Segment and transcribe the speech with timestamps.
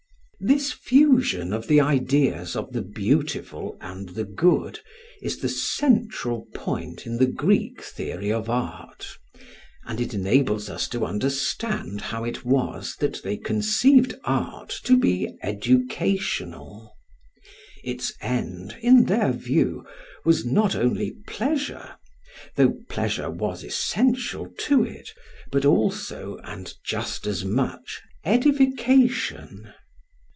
[0.51, 4.79] ]This fusion of the ideas of the beautiful and the good
[5.21, 9.19] is the central point in the Greek Theory of Art;
[9.85, 15.37] and it enables us to understand how it was that they conceived art to be
[15.43, 16.97] educational.
[17.83, 19.85] Its end, in their view,
[20.25, 21.87] was not only pleasure,
[22.55, 25.11] though pleasure was essential to it;
[25.51, 29.71] but also, and just as much, edification.